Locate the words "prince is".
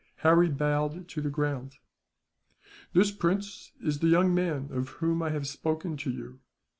3.11-3.99